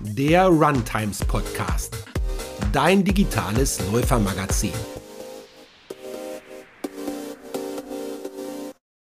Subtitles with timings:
[0.00, 2.04] der Runtimes Podcast,
[2.72, 4.72] dein digitales Läufermagazin.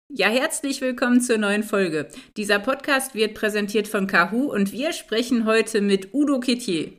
[0.09, 2.09] Ja, herzlich willkommen zur neuen Folge.
[2.37, 6.93] Dieser Podcast wird präsentiert von Kahu und wir sprechen heute mit Udo Kittier.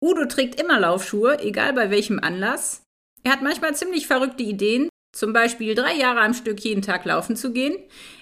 [0.00, 2.82] Udo trägt immer Laufschuhe, egal bei welchem Anlass.
[3.24, 7.36] Er hat manchmal ziemlich verrückte Ideen, zum Beispiel drei Jahre am Stück jeden Tag laufen
[7.36, 7.74] zu gehen.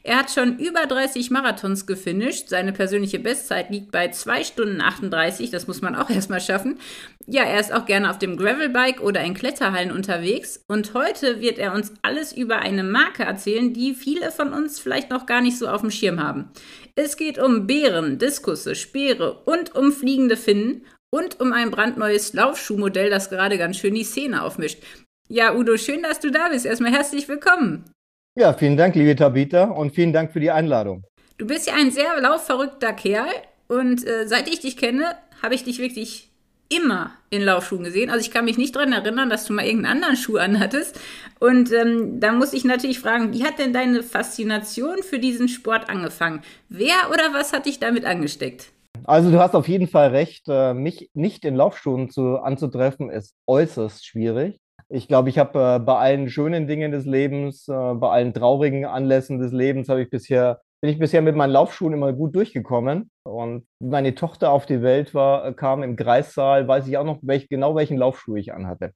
[0.05, 2.49] Er hat schon über 30 Marathons gefinisht.
[2.49, 5.51] Seine persönliche Bestzeit liegt bei 2 Stunden 38.
[5.51, 6.79] Das muss man auch erstmal schaffen.
[7.27, 10.63] Ja, er ist auch gerne auf dem Gravelbike oder in Kletterhallen unterwegs.
[10.69, 15.11] Und heute wird er uns alles über eine Marke erzählen, die viele von uns vielleicht
[15.11, 16.51] noch gar nicht so auf dem Schirm haben.
[16.95, 23.09] Es geht um Bären, Diskusse, Speere und um fliegende Finnen und um ein brandneues Laufschuhmodell,
[23.09, 24.79] das gerade ganz schön die Szene aufmischt.
[25.29, 26.67] Ja, Udo, schön, dass du da bist.
[26.67, 27.91] Erstmal herzlich willkommen.
[28.39, 31.05] Ja, vielen Dank, liebe Tabita, und vielen Dank für die Einladung.
[31.39, 33.31] Du bist ja ein sehr laufverrückter Kerl
[33.67, 36.31] und äh, seit ich dich kenne, habe ich dich wirklich
[36.69, 38.11] immer in Laufschuhen gesehen.
[38.11, 41.01] Also ich kann mich nicht daran erinnern, dass du mal irgendeinen anderen Schuh anhattest.
[41.41, 45.89] Und ähm, da muss ich natürlich fragen, wie hat denn deine Faszination für diesen Sport
[45.89, 46.43] angefangen?
[46.69, 48.73] Wer oder was hat dich damit angesteckt?
[49.05, 50.45] Also du hast auf jeden Fall recht.
[50.49, 54.59] Äh, mich nicht in Laufschuhen zu, anzutreffen, ist äußerst schwierig.
[54.89, 58.85] Ich glaube, ich habe äh, bei allen schönen Dingen des Lebens, äh, bei allen traurigen
[58.85, 63.11] Anlässen des Lebens, habe ich bisher, bin ich bisher mit meinen Laufschuhen immer gut durchgekommen.
[63.25, 67.19] Und meine Tochter auf die Welt war, äh, kam im Kreissaal, weiß ich auch noch
[67.23, 68.93] welch, genau welchen Laufschuh ich anhatte.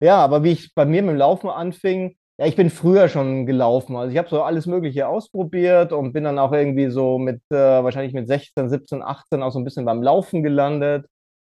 [0.00, 3.46] Ja, aber wie ich bei mir mit dem Laufen anfing, ja, ich bin früher schon
[3.46, 3.96] gelaufen.
[3.96, 7.54] Also ich habe so alles Mögliche ausprobiert und bin dann auch irgendwie so mit, äh,
[7.56, 11.06] wahrscheinlich mit 16, 17, 18 auch so ein bisschen beim Laufen gelandet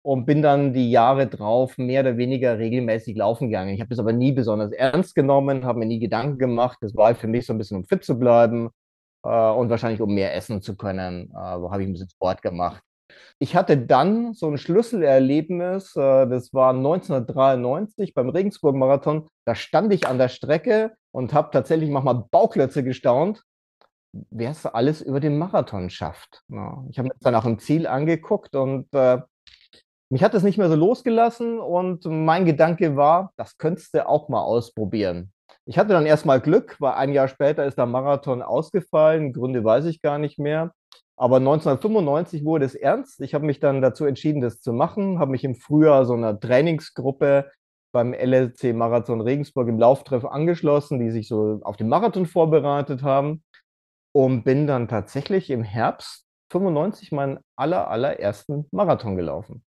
[0.01, 3.73] und bin dann die Jahre drauf mehr oder weniger regelmäßig laufen gegangen.
[3.73, 6.77] Ich habe das aber nie besonders ernst genommen, habe mir nie Gedanken gemacht.
[6.81, 8.69] Das war für mich so ein bisschen, um fit zu bleiben
[9.23, 11.31] äh, und wahrscheinlich um mehr essen zu können.
[11.31, 12.81] Äh, habe ich ein bisschen Sport gemacht.
[13.39, 19.27] Ich hatte dann so ein Schlüsselerlebnis, äh, das war 1993 beim Regensburg-Marathon.
[19.45, 23.43] Da stand ich an der Strecke und habe tatsächlich manchmal Bauklötze gestaunt,
[24.11, 26.43] wer es alles über den Marathon schafft.
[26.49, 29.19] Ja, ich habe mir das dann auch im Ziel angeguckt und äh,
[30.09, 34.27] mich hat das nicht mehr so losgelassen und mein Gedanke war, das könntest du auch
[34.27, 35.31] mal ausprobieren.
[35.65, 39.33] Ich hatte dann erstmal Glück, weil ein Jahr später ist der Marathon ausgefallen.
[39.33, 40.73] Gründe weiß ich gar nicht mehr.
[41.15, 43.21] Aber 1995 wurde es ernst.
[43.21, 46.39] Ich habe mich dann dazu entschieden, das zu machen, habe mich im Frühjahr so einer
[46.39, 47.51] Trainingsgruppe
[47.91, 53.43] beim LLC Marathon Regensburg im Lauftreff angeschlossen, die sich so auf den Marathon vorbereitet haben
[54.11, 59.63] und bin dann tatsächlich im Herbst 95 meinen aller, allerersten Marathon gelaufen.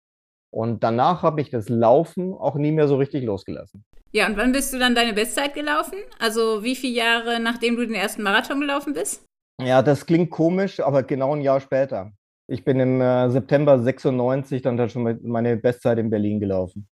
[0.50, 3.84] Und danach habe ich das Laufen auch nie mehr so richtig losgelassen.
[4.12, 5.98] Ja, und wann bist du dann deine Bestzeit gelaufen?
[6.18, 9.24] Also wie viele Jahre nachdem du den ersten Marathon gelaufen bist?
[9.60, 12.12] Ja, das klingt komisch, aber genau ein Jahr später.
[12.50, 16.88] Ich bin im äh, September 96 dann schon meine Bestzeit in Berlin gelaufen.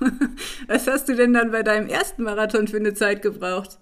[0.66, 3.78] Was hast du denn dann bei deinem ersten Marathon für eine Zeit gebraucht?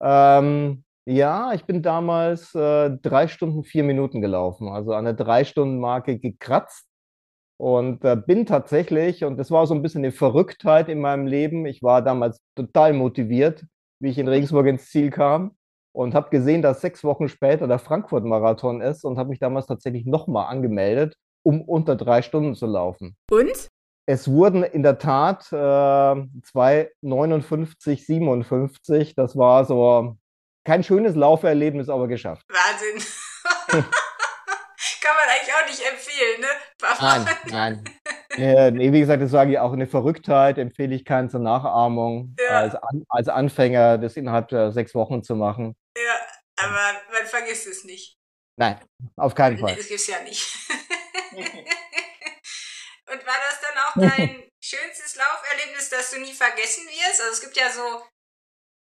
[0.00, 6.18] Ähm, ja, ich bin damals äh, drei Stunden, vier Minuten gelaufen, also an der Drei-Stunden-Marke
[6.18, 6.87] gekratzt
[7.58, 11.66] und äh, bin tatsächlich, und das war so ein bisschen eine Verrücktheit in meinem Leben,
[11.66, 13.64] ich war damals total motiviert,
[14.00, 15.56] wie ich in Regensburg ins Ziel kam
[15.92, 20.06] und habe gesehen, dass sechs Wochen später der Frankfurt-Marathon ist und habe mich damals tatsächlich
[20.06, 23.16] nochmal angemeldet, um unter drei Stunden zu laufen.
[23.30, 23.68] Und?
[24.06, 29.16] Es wurden in der Tat äh, 2,59, 57.
[29.16, 30.16] Das war so
[30.64, 32.44] kein schönes Lauferlebnis, aber geschafft.
[32.48, 33.02] Wahnsinn.
[33.68, 36.46] Kann man eigentlich auch nicht empfehlen, ne?
[37.00, 37.84] Nein, nein.
[38.36, 42.60] nee, wie gesagt, das sage ich auch eine Verrücktheit, empfehle ich keinen zur Nachahmung, ja.
[42.60, 45.76] als, An als Anfänger das innerhalb der sechs Wochen zu machen.
[45.96, 46.14] Ja,
[46.56, 48.16] aber man vergisst es nicht.
[48.56, 48.78] Nein,
[49.16, 49.76] auf keinen Fall.
[49.76, 50.46] Das gibt es ja nicht.
[53.10, 57.20] Und war das dann auch dein schönstes Lauferlebnis, das du nie vergessen wirst?
[57.20, 58.02] Also es gibt ja so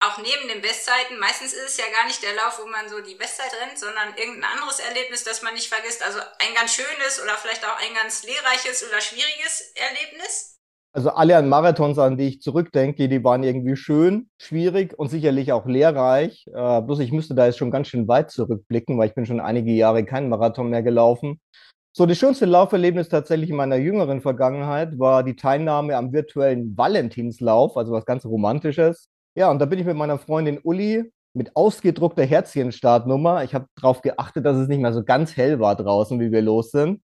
[0.06, 3.02] auch neben den Bestzeiten, meistens ist es ja gar nicht der Lauf, wo man so
[3.02, 6.04] die Bestzeit rennt, sondern irgendein anderes Erlebnis, das man nicht vergisst.
[6.04, 10.56] Also ein ganz schönes oder vielleicht auch ein ganz lehrreiches oder schwieriges Erlebnis.
[10.96, 15.52] Also alle an Marathons, an die ich zurückdenke, die waren irgendwie schön, schwierig und sicherlich
[15.52, 16.48] auch lehrreich.
[16.48, 19.42] Äh, bloß ich müsste da jetzt schon ganz schön weit zurückblicken, weil ich bin schon
[19.42, 21.42] einige Jahre keinen Marathon mehr gelaufen.
[21.92, 27.76] So, das schönste Lauferlebnis tatsächlich in meiner jüngeren Vergangenheit war die Teilnahme am virtuellen Valentinslauf,
[27.76, 29.10] also was ganz Romantisches.
[29.36, 33.44] Ja, und da bin ich mit meiner Freundin Uli mit ausgedruckter Herzchenstartnummer.
[33.44, 36.42] Ich habe darauf geachtet, dass es nicht mehr so ganz hell war draußen, wie wir
[36.42, 37.02] los sind.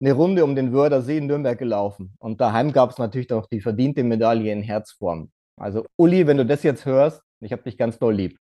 [0.00, 2.14] Eine Runde um den Wörder See in Nürnberg gelaufen.
[2.18, 5.32] Und daheim gab es natürlich noch die verdiente Medaille in Herzform.
[5.60, 8.38] Also Uli, wenn du das jetzt hörst, ich habe dich ganz doll lieb.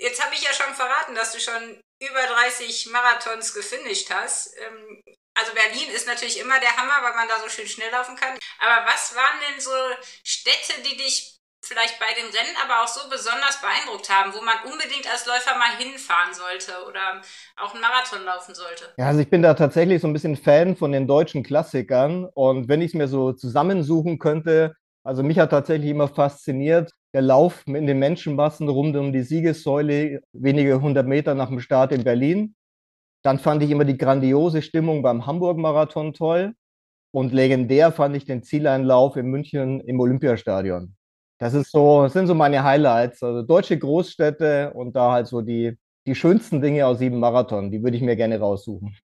[0.00, 4.54] Jetzt habe ich ja schon verraten, dass du schon über 30 Marathons gefinisht hast.
[4.56, 5.02] Ähm,
[5.34, 8.36] Also Berlin ist natürlich immer der Hammer, weil man da so schön schnell laufen kann.
[8.58, 9.70] Aber was waren denn so
[10.24, 11.31] Städte, die dich
[11.64, 15.56] vielleicht bei den Rennen aber auch so besonders beeindruckt haben, wo man unbedingt als Läufer
[15.58, 17.22] mal hinfahren sollte oder
[17.56, 18.92] auch einen Marathon laufen sollte?
[18.98, 22.68] Ja, also ich bin da tatsächlich so ein bisschen Fan von den deutschen Klassikern und
[22.68, 24.74] wenn ich es mir so zusammensuchen könnte,
[25.04, 30.22] also mich hat tatsächlich immer fasziniert der Lauf in den Menschenmassen rund um die Siegessäule,
[30.32, 32.54] wenige hundert Meter nach dem Start in Berlin.
[33.22, 36.54] Dann fand ich immer die grandiose Stimmung beim Hamburg-Marathon toll.
[37.14, 40.96] Und legendär fand ich den Zieleinlauf in München im Olympiastadion.
[41.42, 43.20] Das ist so, das sind so meine Highlights.
[43.20, 47.82] Also deutsche Großstädte und da halt so die, die schönsten Dinge aus sieben Marathon, die
[47.82, 48.96] würde ich mir gerne raussuchen.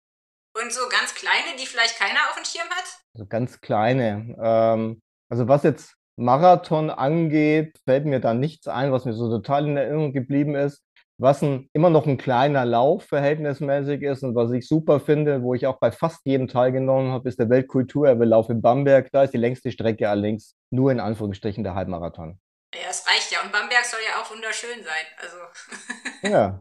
[0.54, 2.84] Und so ganz kleine, die vielleicht keiner auf dem Schirm hat?
[3.14, 4.36] Also ganz kleine.
[4.38, 5.00] Ähm,
[5.30, 9.78] also was jetzt Marathon angeht, fällt mir da nichts ein, was mir so total in
[9.78, 10.82] Erinnerung geblieben ist.
[11.18, 15.54] Was ein, immer noch ein kleiner Lauf verhältnismäßig ist und was ich super finde, wo
[15.54, 19.10] ich auch bei fast jedem teilgenommen habe, ist der Weltkulturerbe-Lauf in Bamberg.
[19.12, 22.38] Da ist die längste Strecke allerdings nur in Anführungsstrichen der Halbmarathon.
[22.74, 23.42] Ja, es reicht ja.
[23.42, 25.06] Und Bamberg soll ja auch wunderschön sein.
[25.18, 25.36] Also.
[26.34, 26.60] ja.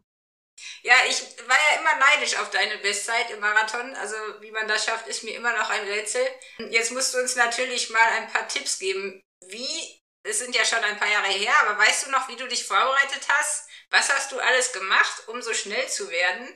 [0.83, 3.93] Ja, ich war ja immer neidisch auf deine Bestzeit im Marathon.
[3.95, 6.25] Also wie man das schafft, ist mir immer noch ein Rätsel.
[6.69, 10.83] Jetzt musst du uns natürlich mal ein paar Tipps geben, wie, es sind ja schon
[10.83, 13.69] ein paar Jahre her, aber weißt du noch, wie du dich vorbereitet hast?
[13.91, 16.47] Was hast du alles gemacht, um so schnell zu werden?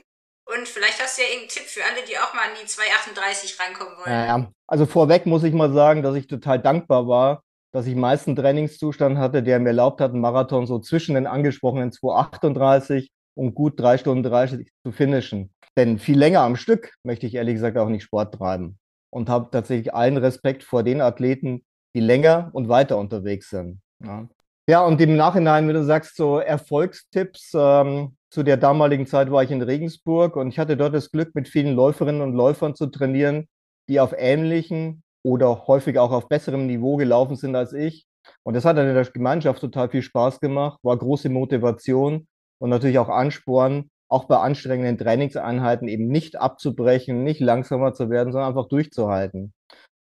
[0.46, 3.60] Und vielleicht hast du ja irgendeinen Tipp für alle, die auch mal an die 238
[3.60, 4.12] reinkommen wollen.
[4.12, 8.36] Ja, also vorweg muss ich mal sagen, dass ich total dankbar war, dass ich meisten
[8.36, 13.80] Trainingszustand hatte, der mir erlaubt hat, einen Marathon so zwischen den angesprochenen 238 und gut
[13.80, 15.54] drei Stunden 30 zu finishen.
[15.78, 18.80] Denn viel länger am Stück möchte ich ehrlich gesagt auch nicht Sport treiben.
[19.12, 21.64] Und habe tatsächlich allen Respekt vor den Athleten,
[21.96, 23.82] die länger und weiter unterwegs sind.
[24.04, 24.28] Ja,
[24.70, 29.44] ja und im Nachhinein, wenn du sagst, so Erfolgstipps, ähm, zu der damaligen Zeit war
[29.44, 32.86] ich in Regensburg und ich hatte dort das Glück, mit vielen Läuferinnen und Läufern zu
[32.86, 33.48] trainieren,
[33.90, 38.06] die auf ähnlichen oder häufig auch auf besserem Niveau gelaufen sind als ich.
[38.44, 42.28] Und das hat dann in der Gemeinschaft total viel Spaß gemacht, war große Motivation
[42.60, 48.32] und natürlich auch Ansporn, auch bei anstrengenden Trainingseinheiten eben nicht abzubrechen, nicht langsamer zu werden,
[48.32, 49.54] sondern einfach durchzuhalten.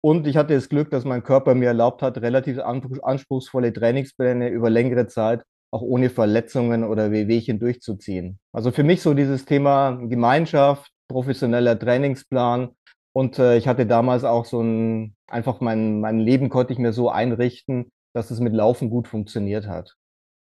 [0.01, 4.71] Und ich hatte das Glück, dass mein Körper mir erlaubt hat, relativ anspruchsvolle Trainingspläne über
[4.71, 8.39] längere Zeit auch ohne Verletzungen oder Wehwehchen durchzuziehen.
[8.53, 12.75] Also für mich so dieses Thema Gemeinschaft, professioneller Trainingsplan
[13.13, 16.93] und äh, ich hatte damals auch so ein, einfach mein, mein Leben konnte ich mir
[16.93, 19.95] so einrichten, dass es mit Laufen gut funktioniert hat.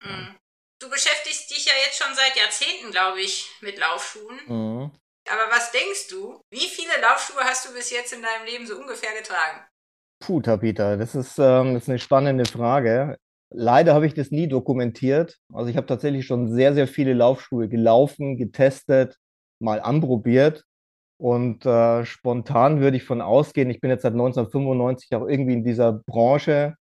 [0.02, 0.36] Mhm.
[0.80, 4.38] Du beschäftigst dich ja jetzt schon seit Jahrzehnten, glaube ich, mit Laufschuhen.
[4.46, 4.90] Mhm.
[5.30, 8.76] Aber was denkst du, wie viele Laufschuhe hast du bis jetzt in deinem Leben so
[8.76, 9.60] ungefähr getragen?
[10.20, 13.18] Puh, Tabita, das ist, ähm, das ist eine spannende Frage.
[13.50, 15.38] Leider habe ich das nie dokumentiert.
[15.52, 19.16] Also ich habe tatsächlich schon sehr, sehr viele Laufschuhe gelaufen, getestet,
[19.60, 20.64] mal anprobiert.
[21.18, 25.64] Und äh, spontan würde ich von ausgehen, ich bin jetzt seit 1995 auch irgendwie in
[25.64, 26.74] dieser Branche,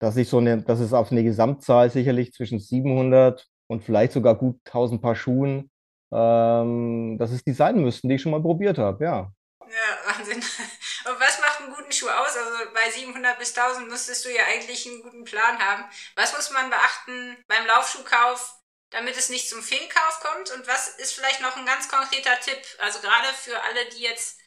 [0.00, 4.36] dass ich so eine, dass es auf eine Gesamtzahl sicherlich zwischen 700 und vielleicht sogar
[4.36, 5.70] gut 1000 Paar Schuhen
[6.12, 9.32] ähm, dass es die sein müssten, die ich schon mal probiert habe, ja.
[9.60, 10.38] Ja, Wahnsinn.
[11.04, 12.36] Und was macht einen guten Schuh aus?
[12.36, 15.84] Also bei 700 bis 1000 müsstest du ja eigentlich einen guten Plan haben.
[16.16, 18.54] Was muss man beachten beim Laufschuhkauf,
[18.90, 20.50] damit es nicht zum Fehlkauf kommt?
[20.52, 22.58] Und was ist vielleicht noch ein ganz konkreter Tipp?
[22.78, 24.40] Also gerade für alle, die jetzt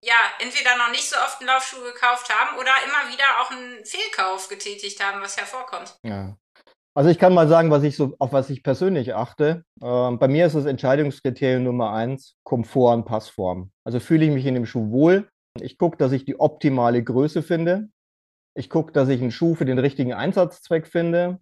[0.00, 3.84] ja entweder noch nicht so oft einen Laufschuh gekauft haben oder immer wieder auch einen
[3.84, 5.96] Fehlkauf getätigt haben, was hervorkommt.
[6.02, 6.36] Ja.
[6.96, 9.64] Also ich kann mal sagen, was ich so, auf was ich persönlich achte.
[9.82, 13.72] Ähm, bei mir ist das Entscheidungskriterium Nummer eins Komfort und Passform.
[13.84, 15.28] Also fühle ich mich in dem Schuh wohl.
[15.60, 17.88] Ich gucke, dass ich die optimale Größe finde.
[18.56, 21.40] Ich gucke, dass ich einen Schuh für den richtigen Einsatzzweck finde.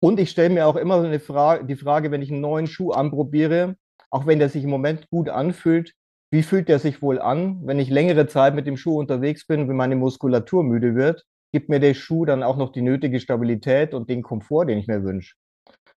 [0.00, 2.92] Und ich stelle mir auch immer eine Frage, die Frage, wenn ich einen neuen Schuh
[2.92, 3.76] anprobiere,
[4.10, 5.94] auch wenn der sich im Moment gut anfühlt,
[6.30, 9.68] wie fühlt der sich wohl an, wenn ich längere Zeit mit dem Schuh unterwegs bin,
[9.68, 11.24] wenn meine Muskulatur müde wird?
[11.56, 14.88] Gibt mir der Schuh dann auch noch die nötige Stabilität und den Komfort, den ich
[14.88, 15.36] mir wünsche.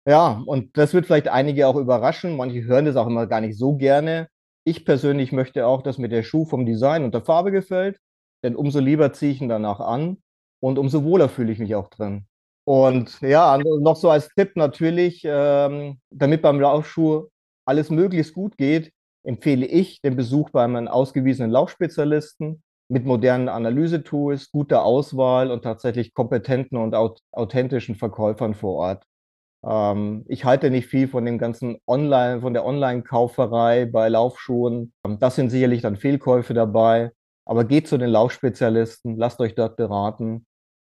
[0.06, 2.36] Ja, und das wird vielleicht einige auch überraschen.
[2.36, 4.28] Manche hören das auch immer gar nicht so gerne.
[4.64, 7.98] Ich persönlich möchte auch, dass mir der Schuh vom Design und der Farbe gefällt,
[8.44, 10.18] denn umso lieber ziehe ich ihn danach an
[10.60, 12.26] und umso wohler fühle ich mich auch drin.
[12.68, 17.28] Und ja, noch so als Tipp natürlich, ähm, damit beim Laufschuh
[17.64, 18.92] alles möglichst gut geht,
[19.24, 26.14] empfehle ich den Besuch bei einem ausgewiesenen Laufspezialisten mit modernen Analysetools, guter Auswahl und tatsächlich
[26.14, 26.94] kompetenten und
[27.32, 29.04] authentischen Verkäufern vor Ort.
[29.64, 34.92] Ähm, ich halte nicht viel von dem ganzen Online, von der Online-Kauferei bei Laufschuhen.
[35.04, 37.10] Ähm, das sind sicherlich dann Fehlkäufe dabei.
[37.44, 40.46] Aber geht zu den Laufspezialisten, lasst euch dort beraten.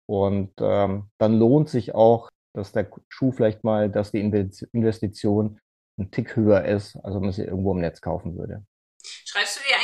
[0.08, 5.60] Und ähm, dann lohnt sich auch, dass der Schuh vielleicht mal, dass die Investition
[5.98, 8.66] ein Tick höher ist, als wenn man sie irgendwo im Netz kaufen würde.
[9.04, 9.83] Schreibst du dir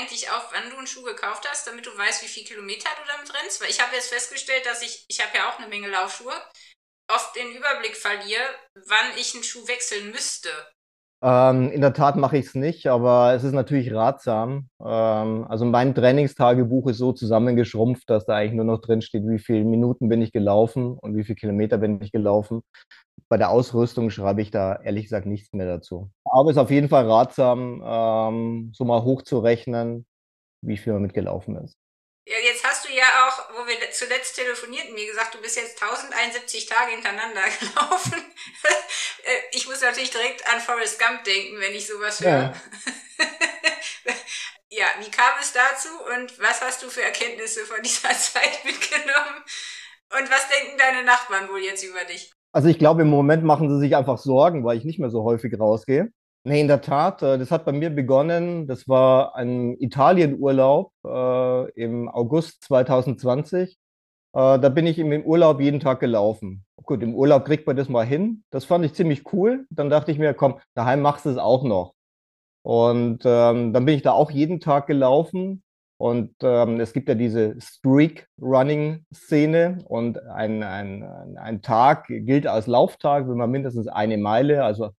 [0.60, 3.62] wann du einen Schuh gekauft hast, damit du weißt, wie viele Kilometer du damit rennst?
[3.62, 6.34] Weil ich habe jetzt festgestellt, dass ich, ich habe ja auch eine Menge Laufschuhe,
[7.12, 8.42] oft den Überblick verliere,
[8.88, 10.50] wann ich einen Schuh wechseln müsste.
[11.22, 14.70] Ähm, in der Tat mache ich es nicht, aber es ist natürlich ratsam.
[14.82, 19.39] Ähm, also mein Trainingstagebuch ist so zusammengeschrumpft, dass da eigentlich nur noch drin steht, wie
[19.39, 22.62] viele Minuten bin ich gelaufen und wie viele Kilometer bin ich gelaufen.
[23.28, 26.10] Bei der Ausrüstung schreibe ich da ehrlich gesagt nichts mehr dazu.
[26.24, 30.06] Aber es ist auf jeden Fall ratsam, ähm, so mal hochzurechnen,
[30.62, 31.78] wie viel man mitgelaufen ist.
[32.30, 35.82] Ja, jetzt hast du ja auch, wo wir zuletzt telefonierten, mir gesagt, du bist jetzt
[35.82, 38.22] 1071 Tage hintereinander gelaufen.
[39.24, 42.30] Äh, ich muss natürlich direkt an Forrest Gump denken, wenn ich sowas höre.
[42.30, 42.54] Ja.
[44.70, 49.44] ja, wie kam es dazu und was hast du für Erkenntnisse von dieser Zeit mitgenommen?
[50.20, 52.32] Und was denken deine Nachbarn wohl jetzt über dich?
[52.51, 55.24] Also ich glaube, im Moment machen sie sich einfach Sorgen, weil ich nicht mehr so
[55.24, 56.12] häufig rausgehe.
[56.46, 58.65] Nee, in der Tat, äh, das hat bei mir begonnen.
[58.65, 63.77] Das war ein Italienurlaub äh, im August 2020.
[64.34, 66.65] Äh, da bin ich im Urlaub jeden Tag gelaufen.
[66.84, 68.43] Gut, im Urlaub kriegt man das mal hin.
[68.51, 69.65] Das fand ich ziemlich cool.
[69.69, 71.93] Dann dachte ich mir, komm, daheim machst du es auch noch.
[72.63, 75.63] Und ähm, dann bin ich da auch jeden Tag gelaufen.
[75.98, 81.03] Und ähm, es gibt ja diese Streak-Running-Szene und ein, ein,
[81.38, 84.91] ein Tag gilt als Lauftag, wenn man mindestens eine Meile, also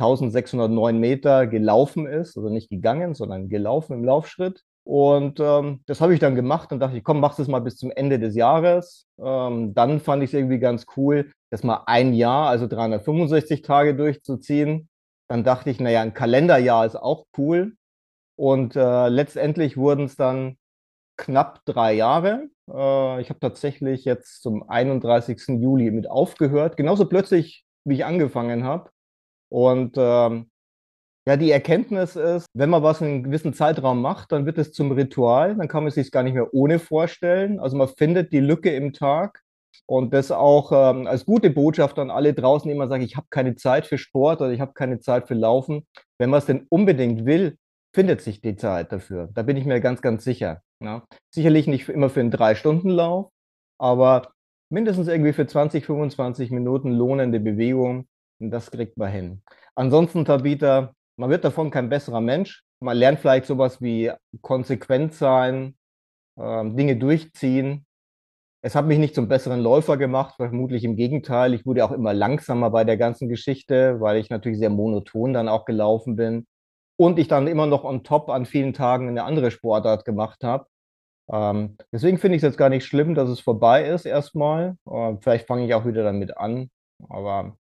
[0.00, 4.62] 1609 Meter gelaufen ist, also nicht gegangen, sondern gelaufen im Laufschritt.
[4.84, 7.76] Und ähm, das habe ich dann gemacht und dachte ich, komm, mach das mal bis
[7.76, 9.06] zum Ende des Jahres.
[9.22, 13.94] Ähm, dann fand ich es irgendwie ganz cool, das mal ein Jahr, also 365 Tage
[13.94, 14.88] durchzuziehen.
[15.28, 17.74] Dann dachte ich, naja, ein Kalenderjahr ist auch cool.
[18.36, 20.56] Und äh, letztendlich wurden es dann
[21.18, 22.48] knapp drei Jahre.
[22.68, 25.60] Äh, ich habe tatsächlich jetzt zum 31.
[25.60, 28.90] Juli mit aufgehört, genauso plötzlich, wie ich angefangen habe.
[29.50, 30.50] Und ähm,
[31.28, 34.72] ja, die Erkenntnis ist, wenn man was in einem gewissen Zeitraum macht, dann wird es
[34.72, 37.60] zum Ritual, dann kann man es sich gar nicht mehr ohne vorstellen.
[37.60, 39.42] Also man findet die Lücke im Tag
[39.86, 43.26] und das auch ähm, als gute Botschaft an alle draußen, die immer sagen, ich habe
[43.30, 45.86] keine Zeit für Sport oder ich habe keine Zeit für Laufen.
[46.18, 47.58] Wenn man es denn unbedingt will,
[47.94, 49.28] findet sich die Zeit dafür.
[49.34, 50.62] Da bin ich mir ganz, ganz sicher.
[50.82, 51.04] Ja.
[51.34, 53.30] Sicherlich nicht immer für einen Drei-Stunden-Lauf,
[53.78, 54.32] aber
[54.72, 58.06] mindestens irgendwie für 20, 25 Minuten lohnende Bewegung
[58.40, 59.42] das kriegt man hin.
[59.74, 62.62] Ansonsten, Tabitha, man wird davon kein besserer Mensch.
[62.80, 65.76] Man lernt vielleicht sowas wie konsequent sein,
[66.36, 67.84] äh, Dinge durchziehen.
[68.62, 71.54] Es hat mich nicht zum besseren Läufer gemacht, vermutlich im Gegenteil.
[71.54, 75.48] Ich wurde auch immer langsamer bei der ganzen Geschichte, weil ich natürlich sehr monoton dann
[75.48, 76.46] auch gelaufen bin.
[76.98, 80.66] Und ich dann immer noch on top an vielen Tagen eine andere Sportart gemacht habe.
[81.32, 84.76] Ähm, deswegen finde ich es jetzt gar nicht schlimm, dass es vorbei ist erstmal.
[84.90, 86.70] Äh, vielleicht fange ich auch wieder damit an.
[87.08, 87.56] Aber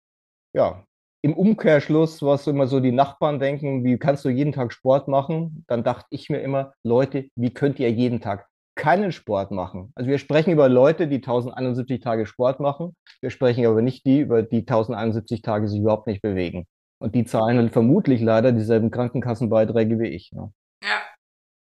[0.54, 0.84] ja,
[1.22, 5.64] im Umkehrschluss, was immer so die Nachbarn denken, wie kannst du jeden Tag Sport machen?
[5.66, 9.90] Dann dachte ich mir immer, Leute, wie könnt ihr jeden Tag keinen Sport machen?
[9.96, 12.94] Also wir sprechen über Leute, die 1071 Tage Sport machen.
[13.20, 16.66] Wir sprechen aber nicht die, über die 1071 Tage sich überhaupt nicht bewegen.
[17.00, 20.30] Und die zahlen dann vermutlich leider dieselben Krankenkassenbeiträge wie ich.
[20.32, 20.52] Ne?
[20.84, 21.02] Ja.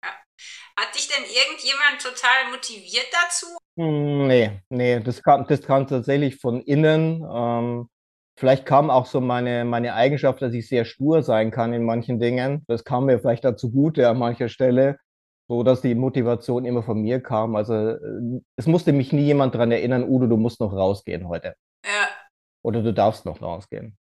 [0.04, 0.10] ja.
[0.78, 3.46] Hat dich denn irgendjemand total motiviert dazu?
[3.78, 7.24] Hm, nee, nee, das kam, das kam tatsächlich von innen.
[7.32, 7.90] Ähm,
[8.38, 12.20] Vielleicht kam auch so meine, meine Eigenschaft, dass ich sehr stur sein kann in manchen
[12.20, 12.66] Dingen.
[12.68, 14.98] Das kam mir vielleicht dazu gute an mancher Stelle,
[15.48, 17.56] so dass die Motivation immer von mir kam.
[17.56, 21.56] Also äh, es musste mich nie jemand daran erinnern, Udo, du musst noch rausgehen heute.
[21.86, 22.10] Ja.
[22.62, 23.98] Oder du darfst noch rausgehen.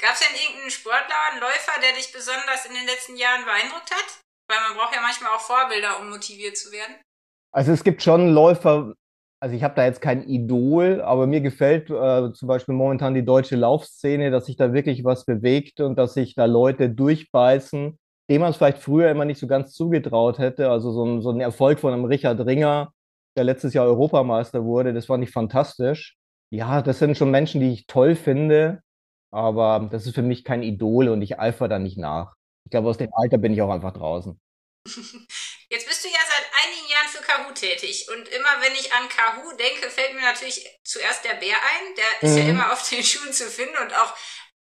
[0.00, 3.90] Gab es denn irgendeinen Sportler, einen Läufer, der dich besonders in den letzten Jahren beeindruckt
[3.90, 4.20] hat?
[4.48, 6.96] Weil man braucht ja manchmal auch Vorbilder, um motiviert zu werden.
[7.52, 8.94] Also es gibt schon Läufer,
[9.40, 13.24] also ich habe da jetzt kein Idol, aber mir gefällt äh, zum Beispiel momentan die
[13.24, 17.98] deutsche Laufszene, dass sich da wirklich was bewegt und dass sich da Leute durchbeißen,
[18.30, 20.70] dem man es vielleicht früher immer nicht so ganz zugetraut hätte.
[20.70, 22.92] Also so ein, so ein Erfolg von einem Richard Ringer,
[23.36, 26.16] der letztes Jahr Europameister wurde, das fand ich fantastisch.
[26.50, 28.82] Ja, das sind schon Menschen, die ich toll finde,
[29.30, 32.34] aber das ist für mich kein Idol und ich eifer da nicht nach.
[32.64, 34.40] Ich glaube, aus dem Alter bin ich auch einfach draußen.
[35.70, 38.08] Jetzt bist du ja seit einigen Jahren für Kahoo tätig.
[38.08, 41.94] Und immer wenn ich an Kahoo denke, fällt mir natürlich zuerst der Bär ein.
[41.96, 42.50] Der ist ja mhm.
[42.50, 44.14] immer auf den Schuhen zu finden und auch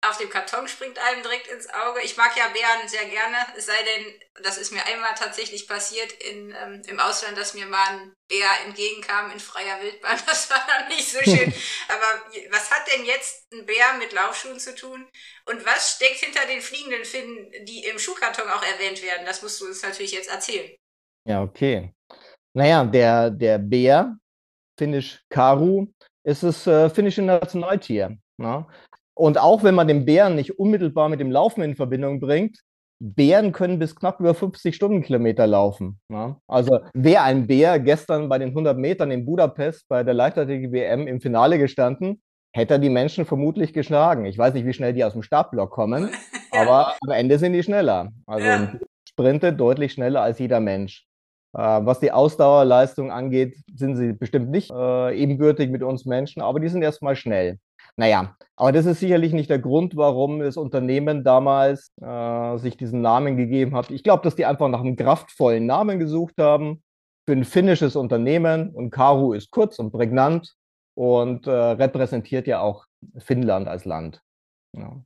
[0.03, 2.03] auf dem Karton springt einem direkt ins Auge.
[2.03, 6.12] Ich mag ja Bären sehr gerne, es sei denn, das ist mir einmal tatsächlich passiert
[6.12, 10.21] in, ähm, im Ausland, dass mir mal ein Bär entgegenkam in freier Wildbahn.
[10.26, 11.55] Das war dann nicht so schön.
[11.88, 15.09] Aber was hat denn jetzt ein Bär mit Laufschuhen zu tun?
[15.47, 19.25] Und was steckt hinter den fliegenden Finnen, die im Schuhkarton auch erwähnt werden?
[19.25, 20.76] Das musst du uns natürlich jetzt erzählen.
[21.26, 21.95] Ja, okay.
[22.55, 24.17] Naja, der, der Bär,
[24.79, 25.89] finnisch Karu,
[26.25, 28.17] ist das äh, finnische Nationaltier.
[28.39, 28.67] Ne?
[29.15, 32.61] Und auch wenn man den Bären nicht unmittelbar mit dem Laufen in Verbindung bringt,
[33.01, 36.01] Bären können bis knapp über 50 Stundenkilometer laufen.
[36.09, 36.41] Ja?
[36.47, 41.21] Also wäre ein Bär gestern bei den 100 Metern in Budapest bei der Leichtathletik-WM im
[41.21, 42.23] Finale gestanden,
[42.55, 44.27] hätte er die Menschen vermutlich geschlagen.
[44.27, 46.11] Ich weiß nicht, wie schnell die aus dem Startblock kommen,
[46.53, 46.63] ja.
[46.63, 48.11] aber am Ende sind die schneller.
[48.27, 48.73] Also ja.
[49.09, 51.07] Sprinte deutlich schneller als jeder Mensch.
[51.55, 56.61] Äh, was die Ausdauerleistung angeht, sind sie bestimmt nicht äh, ebenbürtig mit uns Menschen, aber
[56.61, 57.59] die sind erstmal schnell.
[57.97, 63.03] Naja, aber das ist sicherlich nicht der Grund, warum das Unternehmen damals äh, sich diesen
[63.03, 63.93] Namen gegeben hat.
[63.93, 66.83] Ich glaube, dass die einfach nach einem kraftvollen Namen gesucht haben
[67.25, 70.55] für ein finnisches Unternehmen und Karu ist kurz und prägnant
[70.95, 72.87] und äh, repräsentiert ja auch
[73.19, 74.21] Finnland als Land.
[74.73, 75.01] Ja.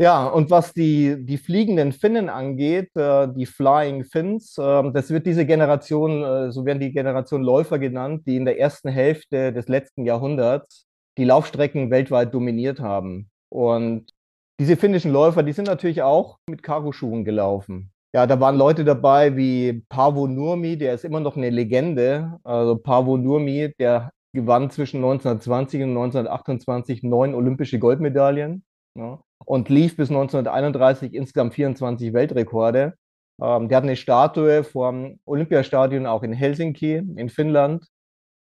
[0.00, 5.24] Ja, und was die, die fliegenden Finnen angeht, äh, die Flying Finns, äh, das wird
[5.24, 9.68] diese Generation, äh, so werden die Generation Läufer genannt, die in der ersten Hälfte des
[9.68, 10.86] letzten Jahrhunderts
[11.16, 13.30] die Laufstrecken weltweit dominiert haben.
[13.50, 14.10] Und
[14.58, 17.92] diese finnischen Läufer, die sind natürlich auch mit Karuschuhen gelaufen.
[18.12, 22.38] Ja, da waren Leute dabei wie Paavo Nurmi, der ist immer noch eine Legende.
[22.42, 28.64] Also Paavo Nurmi, der gewann zwischen 1920 und 1928 neun olympische Goldmedaillen.
[28.96, 32.94] Ja und lief bis 1931 insgesamt 24 Weltrekorde.
[33.42, 37.86] Ähm, der hat eine Statue vom Olympiastadion auch in Helsinki in Finnland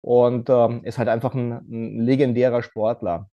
[0.02, 3.30] und ähm, ist halt einfach ein, ein, legendärer Sportler.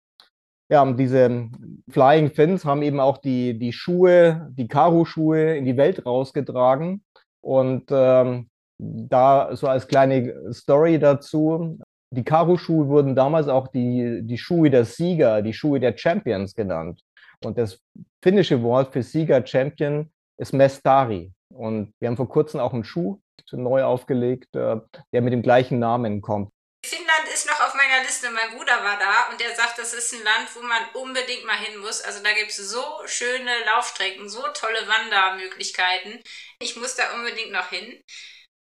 [0.69, 1.49] Ja, diese
[1.91, 7.05] Flying Fins haben eben auch die, die Schuhe, die Karo-Schuhe in die Welt rausgetragen.
[7.41, 11.79] Und ähm, da so als kleine Story dazu,
[12.11, 17.01] die Karo-Schuhe wurden damals auch die, die Schuhe der Sieger, die Schuhe der Champions genannt.
[17.45, 17.81] Und das
[18.23, 21.33] finnische Wort für Sieger, Champion ist Mestari.
[21.49, 23.21] Und wir haben vor kurzem auch einen Schuh
[23.53, 24.77] neu aufgelegt, äh,
[25.13, 26.51] der mit dem gleichen Namen kommt.
[26.85, 28.31] Finnland ist noch auf meiner Liste.
[28.31, 31.57] Mein Bruder war da und der sagt, das ist ein Land, wo man unbedingt mal
[31.57, 32.01] hin muss.
[32.03, 36.23] Also da gibt es so schöne Laufstrecken, so tolle Wandermöglichkeiten.
[36.61, 38.03] Ich muss da unbedingt noch hin.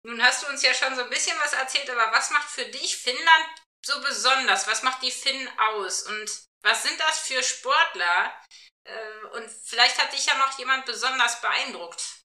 [0.05, 2.65] Nun hast du uns ja schon so ein bisschen was erzählt, aber was macht für
[2.65, 4.67] dich Finnland so besonders?
[4.67, 6.03] Was macht die Finnen aus?
[6.03, 6.29] Und
[6.63, 8.31] was sind das für Sportler,
[8.85, 12.21] äh, und vielleicht hat dich ja noch jemand besonders beeindruckt.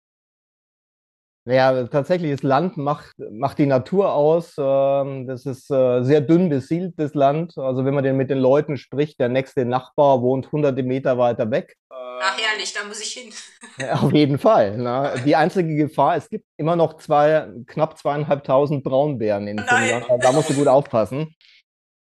[1.45, 4.55] Naja, tatsächlich, das Land macht, macht die Natur aus.
[4.59, 7.57] Ähm, das ist äh, sehr dünn besiedelt, das Land.
[7.57, 11.51] Also wenn man denn mit den Leuten spricht, der nächste Nachbar wohnt hunderte Meter weiter
[11.51, 11.75] weg.
[12.21, 13.33] Ach herrlich, da muss ich hin.
[13.93, 14.77] Auf jeden Fall.
[14.77, 15.15] Ne?
[15.25, 20.05] Die einzige Gefahr, es gibt immer noch zwei, knapp zweieinhalbtausend Braunbären in Finnland.
[20.21, 21.35] Da musst du gut aufpassen.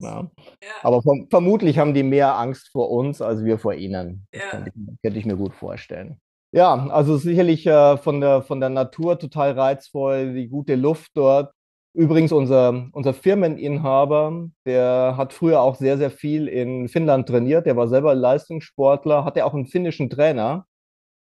[0.00, 0.30] Ja.
[0.62, 0.70] ja.
[0.82, 4.26] Aber vom, vermutlich haben die mehr Angst vor uns als wir vor ihnen.
[4.34, 4.60] Ja.
[4.60, 6.20] Das könnte ich mir gut vorstellen.
[6.52, 11.52] Ja, also sicherlich äh, von, der, von der Natur total reizvoll, die gute Luft dort.
[11.92, 17.66] Übrigens, unser, unser Firmeninhaber, der hat früher auch sehr, sehr viel in Finnland trainiert.
[17.66, 20.66] Der war selber Leistungssportler, hatte auch einen finnischen Trainer.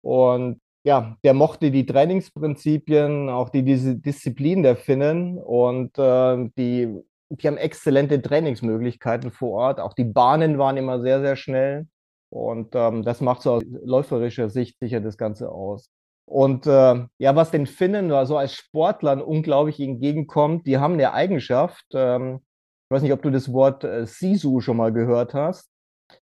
[0.02, 7.00] Und ja, der mochte die Trainingsprinzipien, auch die, diese Disziplin der Finnen und äh, die
[7.40, 9.80] die haben exzellente Trainingsmöglichkeiten vor Ort.
[9.80, 11.88] Auch die Bahnen waren immer sehr, sehr schnell.
[12.30, 15.90] Und ähm, das macht so aus läuferischer Sicht sicher das Ganze aus.
[16.26, 21.86] Und äh, ja, was den Finnen also als Sportlern unglaublich entgegenkommt, die haben eine Eigenschaft.
[21.94, 22.40] Ähm,
[22.86, 25.70] ich weiß nicht, ob du das Wort äh, Sisu schon mal gehört hast.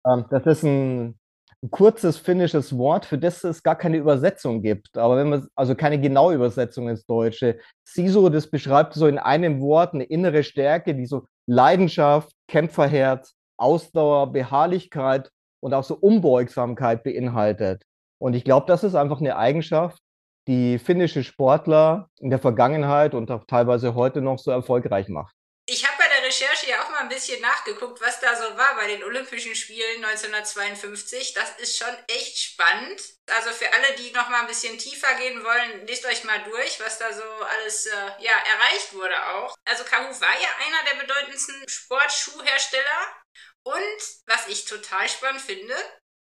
[0.06, 1.18] Ähm, das ist ein
[1.62, 4.96] ein kurzes finnisches Wort, für das es gar keine Übersetzung gibt.
[4.96, 7.58] Aber wenn man, also keine genaue Übersetzung ins Deutsche.
[7.84, 14.32] Siso, das beschreibt so in einem Wort eine innere Stärke, die so Leidenschaft, Kämpferherz, Ausdauer,
[14.32, 17.82] Beharrlichkeit und auch so Unbeugsamkeit beinhaltet.
[18.18, 20.00] Und ich glaube, das ist einfach eine Eigenschaft,
[20.46, 25.34] die finnische Sportler in der Vergangenheit und auch teilweise heute noch so erfolgreich macht.
[25.66, 26.70] Ich habe bei der Recherche
[27.18, 31.34] bisschen nachgeguckt, was da so war bei den Olympischen Spielen 1952.
[31.34, 33.02] Das ist schon echt spannend.
[33.26, 36.78] Also für alle, die noch mal ein bisschen tiefer gehen wollen, lest euch mal durch,
[36.78, 39.56] was da so alles äh, ja, erreicht wurde auch.
[39.64, 43.16] Also Kahoo war ja einer der bedeutendsten Sportschuhhersteller.
[43.64, 45.74] Und was ich total spannend finde,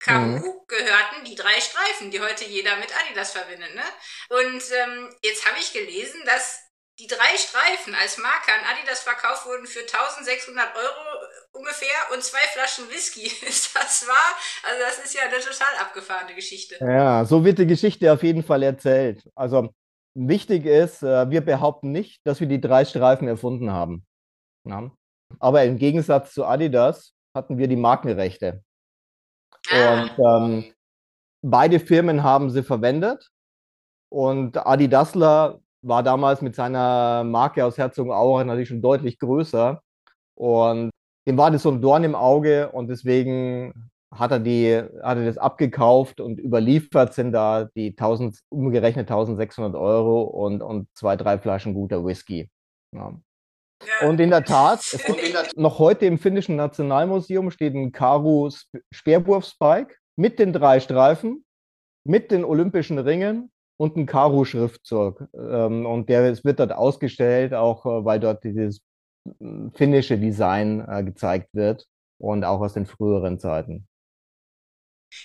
[0.01, 0.67] Kahoo mhm.
[0.69, 3.75] gehörten die drei Streifen, die heute jeder mit Adidas verbindet.
[3.75, 3.85] Ne?
[4.31, 6.68] Und ähm, jetzt habe ich gelesen, dass
[7.01, 12.43] die drei Streifen als Marke an Adidas verkauft wurden für 1600 Euro ungefähr und zwei
[12.53, 13.23] Flaschen Whisky.
[13.47, 14.35] Ist das wahr?
[14.65, 16.77] Also das ist ja eine total abgefahrene Geschichte.
[16.81, 19.29] Ja, so wird die Geschichte auf jeden Fall erzählt.
[19.35, 19.73] Also
[20.15, 24.05] wichtig ist, äh, wir behaupten nicht, dass wir die drei Streifen erfunden haben.
[24.65, 24.91] Ja.
[25.39, 28.65] Aber im Gegensatz zu Adidas hatten wir die Markenrechte.
[29.71, 30.03] Ah.
[30.03, 30.75] Und ähm,
[31.43, 33.31] beide Firmen haben sie verwendet.
[34.11, 39.81] Und Adidasler war damals mit seiner Marke aus Herzogenaurach natürlich schon deutlich größer.
[40.35, 40.91] Und
[41.27, 45.27] dem war das so ein Dorn im Auge und deswegen hat er die, hat er
[45.27, 51.39] das abgekauft und überliefert sind da die 1000, umgerechnet 1600 Euro und, und zwei, drei
[51.39, 52.49] Flaschen guter Whisky.
[52.95, 53.13] Ja.
[53.87, 54.09] Ja.
[54.09, 55.21] Und in der Tat, es gibt
[55.57, 58.51] noch heute im finnischen Nationalmuseum steht ein Karu
[58.93, 61.45] Speerwurfspike mit den drei Streifen,
[62.05, 65.23] mit den olympischen Ringen und ein Karu-Schriftzug.
[65.35, 68.81] Ähm, und der wird dort ausgestellt, auch äh, weil dort dieses
[69.39, 71.87] hm, finnische Design äh, gezeigt wird
[72.19, 73.89] und auch aus den früheren Zeiten.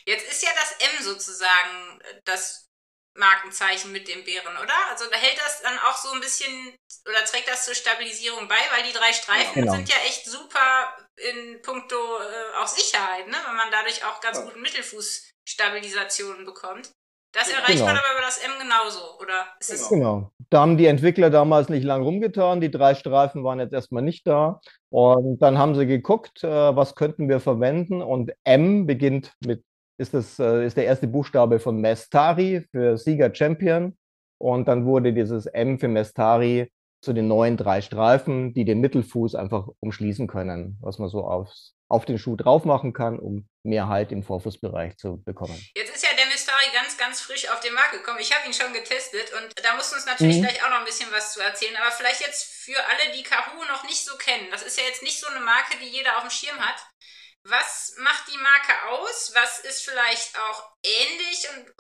[0.06, 2.70] Jetzt ist ja das M sozusagen äh, das
[3.16, 4.74] Markenzeichen mit dem Bären, oder?
[4.90, 6.76] Also hält das dann auch so ein bisschen
[7.08, 9.74] oder trägt das zur Stabilisierung bei, weil die drei Streifen genau.
[9.74, 13.38] sind ja echt super in puncto äh, auch Sicherheit, ne?
[13.46, 16.92] wenn man dadurch auch ganz guten Mittelfußstabilisationen bekommt.
[17.34, 17.86] Das erreicht genau.
[17.86, 19.48] man aber über das M genauso, oder?
[19.60, 20.18] Ist genau.
[20.18, 20.32] genau.
[20.50, 22.62] Da haben die Entwickler damals nicht lang rumgetan.
[22.62, 24.62] Die drei Streifen waren jetzt erstmal nicht da.
[24.90, 28.04] Und dann haben sie geguckt, äh, was könnten wir verwenden.
[28.04, 29.64] Und M beginnt mit
[29.98, 33.98] ist, das, äh, ist der erste Buchstabe von Mestari für Sieger Champion.
[34.38, 39.36] Und dann wurde dieses M für Mestari zu den neuen drei Streifen, die den Mittelfuß
[39.36, 43.88] einfach umschließen können, was man so aufs, auf den Schuh drauf machen kann, um mehr
[43.88, 45.56] Halt im Vorfußbereich zu bekommen.
[45.76, 46.13] Jetzt ist ja
[46.54, 48.20] Mestari ganz, ganz frisch auf den Markt gekommen.
[48.20, 50.44] Ich habe ihn schon getestet und da musst du uns natürlich mhm.
[50.44, 51.76] gleich auch noch ein bisschen was zu erzählen.
[51.78, 54.50] Aber vielleicht jetzt für alle, die Kahoo noch nicht so kennen.
[54.52, 56.78] Das ist ja jetzt nicht so eine Marke, die jeder auf dem Schirm hat.
[57.46, 59.32] Was macht die Marke aus?
[59.36, 61.74] Was ist vielleicht auch ähnlich und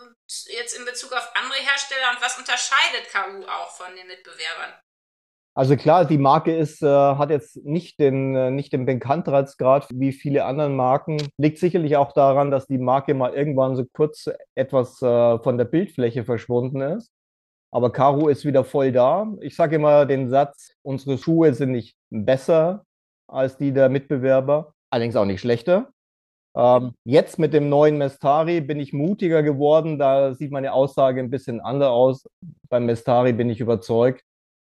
[0.47, 4.77] jetzt in Bezug auf andere Hersteller und was unterscheidet KU auch von den Mitbewerbern?
[5.55, 10.11] Also klar, die Marke ist, äh, hat jetzt nicht den, äh, nicht den Bekanntheitsgrad wie
[10.11, 11.17] viele anderen Marken.
[11.37, 15.65] Liegt sicherlich auch daran, dass die Marke mal irgendwann so kurz etwas äh, von der
[15.65, 17.11] Bildfläche verschwunden ist.
[17.71, 19.31] Aber Caro ist wieder voll da.
[19.41, 22.85] Ich sage immer den Satz, unsere Schuhe sind nicht besser
[23.27, 25.89] als die der Mitbewerber, allerdings auch nicht schlechter.
[26.55, 29.97] Ähm, jetzt mit dem neuen Mestari bin ich mutiger geworden.
[29.97, 32.27] Da sieht meine Aussage ein bisschen anders aus.
[32.69, 34.23] Beim Mestari bin ich überzeugt,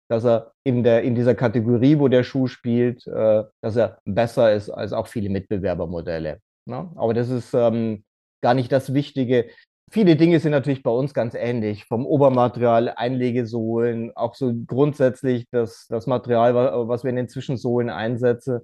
[0.09, 4.53] dass er in, der, in dieser Kategorie, wo der Schuh spielt, äh, dass er besser
[4.53, 6.39] ist als auch viele Mitbewerbermodelle.
[6.65, 6.91] Ne?
[6.95, 8.03] Aber das ist ähm,
[8.41, 9.49] gar nicht das Wichtige.
[9.89, 11.85] Viele Dinge sind natürlich bei uns ganz ähnlich.
[11.85, 16.55] Vom Obermaterial, Einlegesohlen, auch so grundsätzlich das, das Material,
[16.87, 18.61] was wir in den Zwischensohlen einsetzen,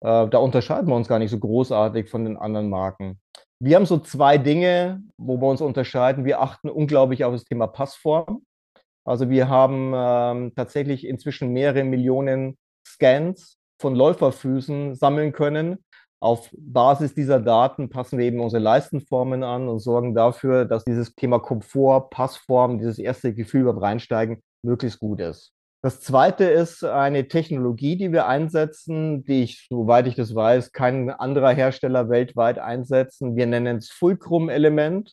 [0.00, 3.18] äh, da unterscheiden wir uns gar nicht so großartig von den anderen Marken.
[3.58, 6.26] Wir haben so zwei Dinge, wo wir uns unterscheiden.
[6.26, 8.42] Wir achten unglaublich auf das Thema Passform.
[9.06, 15.78] Also wir haben ähm, tatsächlich inzwischen mehrere Millionen Scans von Läuferfüßen sammeln können.
[16.18, 21.14] Auf Basis dieser Daten passen wir eben unsere Leistenformen an und sorgen dafür, dass dieses
[21.14, 25.52] Thema Komfort, Passform, dieses erste Gefühl beim Reinsteigen möglichst gut ist.
[25.82, 31.10] Das zweite ist eine Technologie, die wir einsetzen, die ich, soweit ich das weiß, kein
[31.10, 33.36] anderer Hersteller weltweit einsetzen.
[33.36, 35.12] Wir nennen es Fulcrum-Element.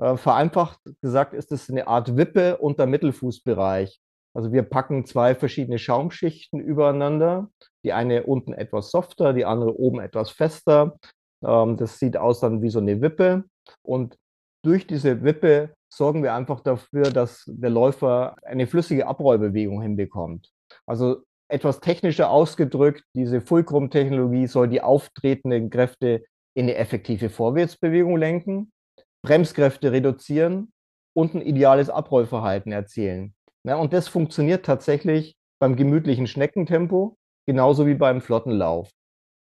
[0.00, 4.00] Äh, vereinfacht gesagt ist es eine Art Wippe unter Mittelfußbereich.
[4.34, 7.50] Also wir packen zwei verschiedene Schaumschichten übereinander.
[7.84, 10.98] Die eine unten etwas softer, die andere oben etwas fester.
[11.44, 13.44] Ähm, das sieht aus dann wie so eine Wippe.
[13.82, 14.16] Und
[14.64, 20.50] durch diese Wippe sorgen wir einfach dafür, dass der Läufer eine flüssige Abrollbewegung hinbekommt.
[20.86, 28.70] Also etwas technischer ausgedrückt, diese Fulcrum-Technologie soll die auftretenden Kräfte in eine effektive Vorwärtsbewegung lenken,
[29.22, 30.72] Bremskräfte reduzieren
[31.14, 33.34] und ein ideales Abrollverhalten erzielen.
[33.64, 38.90] Ja, und das funktioniert tatsächlich beim gemütlichen Schneckentempo, genauso wie beim Flottenlauf.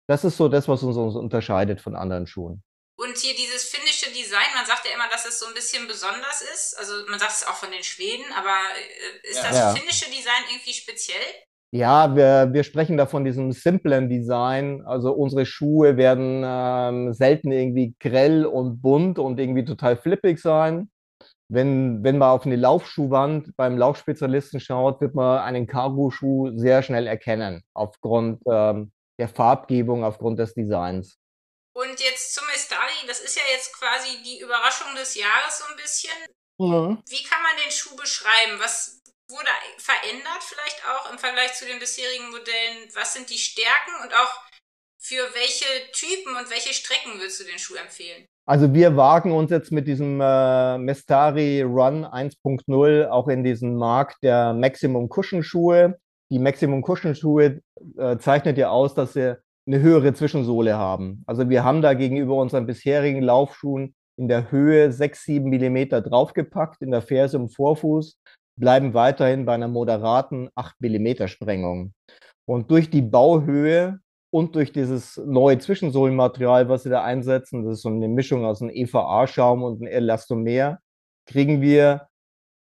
[0.09, 2.63] Das ist so das, was uns unterscheidet von anderen Schuhen.
[2.97, 6.43] Und hier dieses finnische Design, man sagt ja immer, dass es so ein bisschen besonders
[6.43, 6.79] ist.
[6.79, 9.75] Also man sagt es auch von den Schweden, aber äh, ist das ja.
[9.75, 11.25] finnische Design irgendwie speziell?
[11.73, 14.83] Ja, wir, wir sprechen da von diesem simplen Design.
[14.85, 20.91] Also unsere Schuhe werden ähm, selten irgendwie grell und bunt und irgendwie total flippig sein.
[21.49, 27.07] Wenn, wenn man auf eine Laufschuhwand beim Laufspezialisten schaut, wird man einen Cargo-Schuh sehr schnell
[27.07, 31.19] erkennen, aufgrund ähm, der Farbgebung, aufgrund des Designs.
[31.73, 35.77] Und jetzt zum Estari, das ist ja jetzt quasi die Überraschung des Jahres so ein
[35.77, 36.11] bisschen.
[36.59, 37.03] Mhm.
[37.09, 38.59] Wie kann man den Schuh beschreiben?
[38.59, 39.00] Was
[39.31, 42.89] wurde verändert vielleicht auch im Vergleich zu den bisherigen Modellen?
[42.95, 44.33] Was sind die Stärken und auch
[44.99, 48.27] für welche Typen und welche Strecken würdest du den Schuh empfehlen?
[48.47, 54.17] Also wir wagen uns jetzt mit diesem äh, Mestari Run 1.0 auch in diesen Markt
[54.23, 55.99] der Maximum Cushion Schuhe.
[56.31, 57.61] Die Maximum Cushion Schuhe
[57.97, 61.23] äh, zeichnet ja aus, dass sie eine höhere Zwischensohle haben.
[61.27, 66.83] Also wir haben da gegenüber unseren bisherigen Laufschuhen in der Höhe 6, 7 Millimeter draufgepackt,
[66.83, 68.19] in der Ferse im Vorfuß,
[68.57, 71.95] bleiben weiterhin bei einer moderaten 8 Millimeter Sprengung.
[72.47, 74.01] Und durch die Bauhöhe
[74.33, 78.63] und durch dieses neue Zwischensohlenmaterial, was sie da einsetzen, das ist so eine Mischung aus
[78.63, 80.79] einem EVA-Schaum und einem Elastomer,
[81.27, 82.09] kriegen wir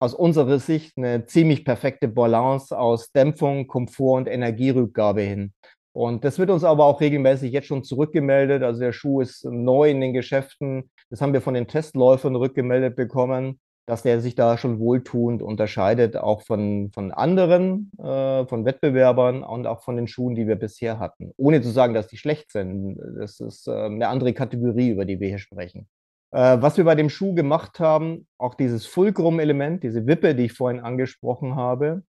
[0.00, 5.52] aus unserer Sicht eine ziemlich perfekte Balance aus Dämpfung, Komfort und Energierückgabe hin.
[5.92, 8.62] Und das wird uns aber auch regelmäßig jetzt schon zurückgemeldet.
[8.62, 10.90] Also der Schuh ist neu in den Geschäften.
[11.08, 16.16] Das haben wir von den Testläufern rückgemeldet bekommen dass der sich da schon wohltuend unterscheidet,
[16.16, 20.98] auch von, von anderen, äh, von Wettbewerbern und auch von den Schuhen, die wir bisher
[20.98, 21.32] hatten.
[21.36, 22.98] Ohne zu sagen, dass die schlecht sind.
[23.18, 25.86] Das ist äh, eine andere Kategorie, über die wir hier sprechen.
[26.34, 30.52] Äh, was wir bei dem Schuh gemacht haben, auch dieses Fulcrum-Element, diese Wippe, die ich
[30.52, 32.02] vorhin angesprochen habe,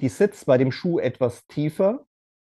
[0.00, 2.06] die sitzt bei dem Schuh etwas tiefer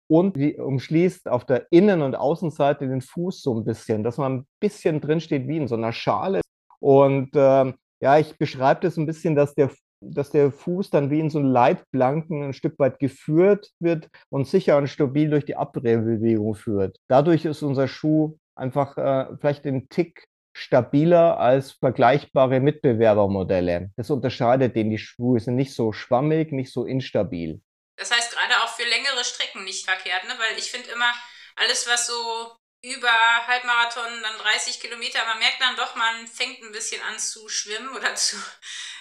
[0.09, 4.39] und die umschließt auf der Innen- und Außenseite den Fuß so ein bisschen, dass man
[4.39, 6.41] ein bisschen drinsteht wie in so einer Schale.
[6.81, 11.21] Und äh, ja, ich beschreibe das ein bisschen, dass der, dass der Fuß dann wie
[11.21, 15.57] in so einen Leitplanken ein Stück weit geführt wird und sicher und stabil durch die
[15.57, 16.99] Abdrehbewegung führt.
[17.09, 23.91] Dadurch ist unser Schuh einfach äh, vielleicht ein Tick stabiler als vergleichbare Mitbewerbermodelle.
[23.97, 24.91] Das unterscheidet den.
[24.91, 27.61] Die Schuhe sind nicht so schwammig, nicht so instabil.
[27.97, 30.35] Das heißt gerade auch für längere Strecken nicht verkehrt, ne?
[30.39, 31.13] weil ich finde immer,
[31.57, 33.13] alles, was so über
[33.47, 35.19] Halbmarathon, dann 30 Kilometer.
[35.27, 38.37] Man merkt dann doch, man fängt ein bisschen an zu schwimmen oder zu,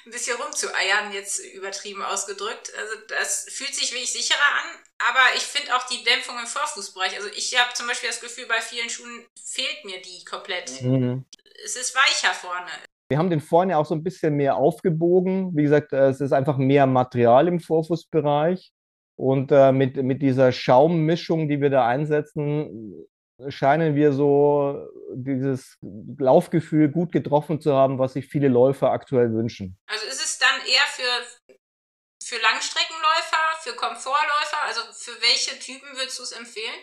[0.05, 2.71] ein bisschen rumzueiern, jetzt übertrieben ausgedrückt.
[2.77, 4.79] Also das fühlt sich wirklich sicherer an.
[5.09, 7.15] Aber ich finde auch die Dämpfung im Vorfußbereich.
[7.15, 10.81] Also ich habe zum Beispiel das Gefühl, bei vielen Schuhen fehlt mir die komplett.
[10.81, 11.25] Mhm.
[11.63, 12.71] Es ist weicher vorne.
[13.07, 15.55] Wir haben den vorne auch so ein bisschen mehr aufgebogen.
[15.55, 18.71] Wie gesagt, äh, es ist einfach mehr Material im Vorfußbereich.
[19.15, 23.05] Und äh, mit, mit dieser Schaummischung, die wir da einsetzen,
[23.47, 29.77] scheinen wir so dieses Laufgefühl gut getroffen zu haben, was sich viele Läufer aktuell wünschen.
[29.87, 31.55] Also ist es dann eher für,
[32.21, 34.57] für Langstreckenläufer, für Komfortläufer?
[34.67, 36.75] Also für welche Typen würdest du es empfehlen?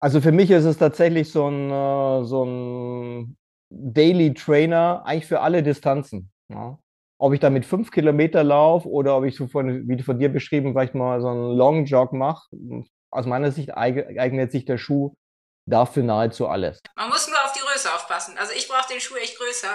[0.00, 3.36] Also für mich ist es tatsächlich so ein, äh, so ein
[3.70, 6.32] Daily Trainer, eigentlich für alle Distanzen.
[6.48, 6.78] Ja.
[7.18, 10.28] Ob ich da mit fünf Kilometer laufe oder ob ich so von, wie von dir
[10.28, 12.48] beschrieben, vielleicht mal so einen Long Jog mache,
[13.12, 15.14] aus meiner Sicht eignet sich der Schuh
[15.66, 16.80] dafür nahezu alles.
[16.96, 18.36] Man muss nur auf die Größe aufpassen.
[18.38, 19.68] Also ich brauche den Schuh echt größer.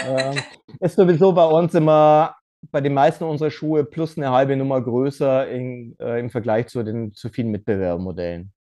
[0.00, 0.42] ähm,
[0.80, 2.36] ist sowieso bei uns immer
[2.70, 6.82] bei den meisten unserer Schuhe plus eine halbe Nummer größer in, äh, im Vergleich zu
[6.82, 8.52] den zu vielen Mitbewerbermodellen.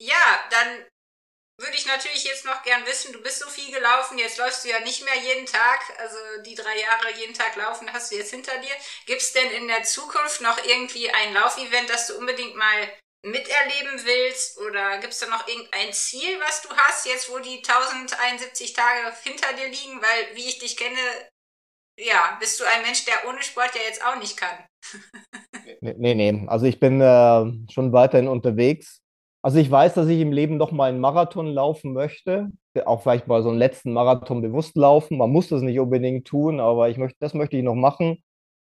[0.00, 0.14] Ja,
[0.50, 0.86] dann
[1.58, 4.70] würde ich natürlich jetzt noch gern wissen, du bist so viel gelaufen, jetzt läufst du
[4.70, 8.32] ja nicht mehr jeden Tag, also die drei Jahre jeden Tag laufen hast du jetzt
[8.32, 8.74] hinter dir.
[9.06, 12.88] Gibt es denn in der Zukunft noch irgendwie ein Laufevent, das du unbedingt mal
[13.22, 14.58] miterleben willst?
[14.58, 19.14] Oder gibt es da noch irgendein Ziel, was du hast, jetzt wo die 1071 Tage
[19.22, 20.00] hinter dir liegen?
[20.00, 20.98] Weil, wie ich dich kenne,
[21.98, 24.58] ja, bist du ein Mensch, der ohne Sport ja jetzt auch nicht kann.
[25.80, 29.00] nee, nee, also ich bin äh, schon weiterhin unterwegs.
[29.44, 32.50] Also ich weiß, dass ich im Leben noch mal einen Marathon laufen möchte,
[32.84, 35.18] auch vielleicht mal so einen letzten Marathon bewusst laufen.
[35.18, 38.22] Man muss das nicht unbedingt tun, aber ich möchte, das möchte ich noch machen.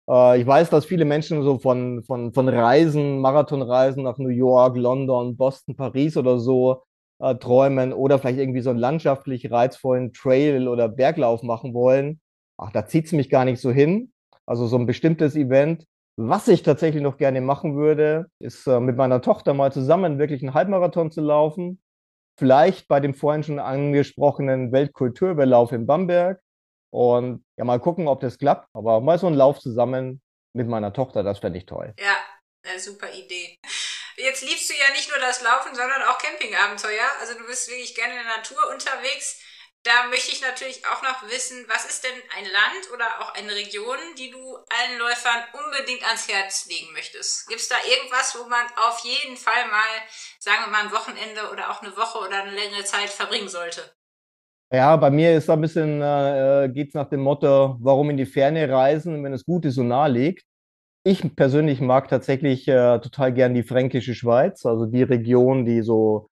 [0.09, 4.77] Äh, ich weiß, dass viele Menschen so von, von, von Reisen, Marathonreisen nach New York,
[4.77, 6.83] London, Boston, Paris oder so
[7.19, 12.21] äh, träumen oder vielleicht irgendwie so einen landschaftlich reizvollen Trail oder Berglauf machen wollen.
[12.59, 14.13] Ach, da zieht es mich gar nicht so hin.
[14.47, 15.87] Also so ein bestimmtes Event.
[16.19, 20.43] Was ich tatsächlich noch gerne machen würde, ist äh, mit meiner Tochter mal zusammen wirklich
[20.43, 21.81] einen Halbmarathon zu laufen.
[22.39, 26.41] Vielleicht bei dem vorhin schon angesprochenen Weltkulturüberlauf in Bamberg
[26.91, 28.69] und ja, mal gucken, ob das klappt.
[28.73, 30.23] Aber mal so einen Lauf zusammen
[30.53, 31.95] mit meiner Tochter, das fände ich toll.
[31.99, 32.17] Ja,
[32.65, 33.57] eine super Idee.
[34.17, 37.05] Jetzt liebst du ja nicht nur das Laufen, sondern auch Campingabenteuer.
[37.21, 39.39] Also du bist wirklich gerne in der Natur unterwegs.
[39.83, 43.55] Da möchte ich natürlich auch noch wissen, was ist denn ein Land oder auch eine
[43.55, 47.47] Region, die du allen Läufern unbedingt ans Herz legen möchtest?
[47.47, 50.03] Gibt es da irgendwas, wo man auf jeden Fall mal,
[50.41, 53.95] sagen wir mal, ein Wochenende oder auch eine Woche oder eine längere Zeit verbringen sollte?
[54.73, 58.17] Ja, bei mir ist da ein bisschen, äh, geht es nach dem Motto, warum in
[58.17, 60.45] die Ferne reisen, wenn es Gute so nah liegt.
[61.05, 66.29] Ich persönlich mag tatsächlich äh, total gern die fränkische Schweiz, also die Region, die so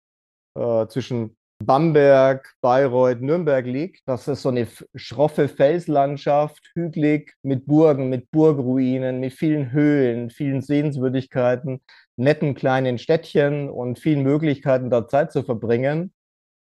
[0.59, 4.03] äh, zwischen Bamberg, Bayreuth, Nürnberg liegt.
[4.07, 4.67] Das ist so eine
[4.97, 11.83] schroffe Felslandschaft, hügelig, mit Burgen, mit Burgruinen, mit vielen Höhlen, vielen Sehenswürdigkeiten,
[12.17, 16.13] netten kleinen Städtchen und vielen Möglichkeiten, da Zeit zu verbringen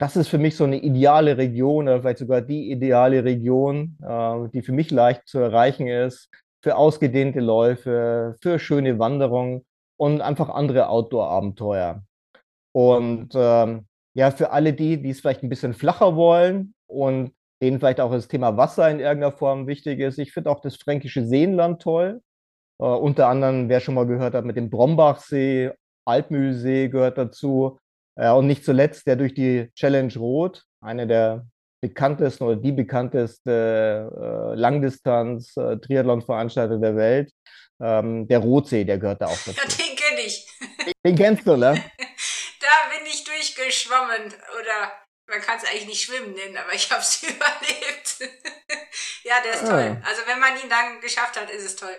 [0.01, 4.49] das ist für mich so eine ideale Region oder vielleicht sogar die ideale Region, äh,
[4.49, 6.27] die für mich leicht zu erreichen ist,
[6.63, 9.63] für ausgedehnte Läufe, für schöne Wanderungen
[9.97, 12.01] und einfach andere Outdoor-Abenteuer.
[12.73, 13.85] Und ähm,
[14.15, 18.11] ja, für alle die, die es vielleicht ein bisschen flacher wollen und denen vielleicht auch
[18.11, 20.17] das Thema Wasser in irgendeiner Form wichtig ist.
[20.17, 22.23] Ich finde auch das fränkische Seenland toll.
[22.79, 25.73] Äh, unter anderem, wer schon mal gehört hat, mit dem Brombachsee,
[26.05, 27.77] Altmühlsee gehört dazu.
[28.17, 31.45] Ja, und nicht zuletzt der durch die Challenge Rot, eine der
[31.81, 37.33] bekanntesten oder die bekannteste äh, Langdistanz-Triathlon-Veranstalter der Welt.
[37.81, 39.51] Ähm, der Rotsee, der gehört da auch dazu.
[39.51, 40.45] Ja, den kenne ich.
[41.03, 41.83] Den kennst du, ne?
[42.59, 44.31] da bin ich durchgeschwommen.
[44.59, 44.91] Oder
[45.27, 48.19] man kann es eigentlich nicht schwimmen nennen, aber ich habe es überlebt.
[49.23, 49.69] ja, der ist ah.
[49.69, 49.99] toll.
[50.05, 51.97] Also wenn man ihn dann geschafft hat, ist es toll.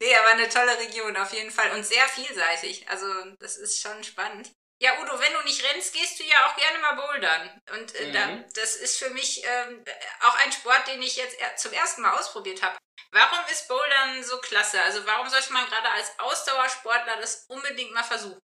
[0.00, 2.88] Nee, aber eine tolle Region auf jeden Fall und sehr vielseitig.
[2.88, 3.06] Also
[3.38, 4.50] das ist schon spannend.
[4.82, 7.50] Ja, Udo, wenn du nicht rennst, gehst du ja auch gerne mal bouldern.
[7.76, 8.12] Und äh, mhm.
[8.14, 9.84] da, das ist für mich ähm,
[10.22, 12.76] auch ein Sport, den ich jetzt zum ersten Mal ausprobiert habe.
[13.12, 14.78] Warum ist Bouldern so klasse?
[14.86, 18.38] Also warum sollte man gerade als Ausdauersportler das unbedingt mal versuchen?